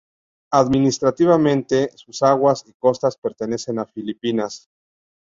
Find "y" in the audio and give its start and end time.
2.65-2.73